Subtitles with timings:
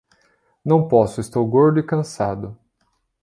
[0.65, 2.57] Não posso, estou gordo e cansado